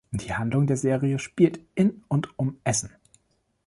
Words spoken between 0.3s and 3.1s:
Handlung der Serie spielt in und um Essen.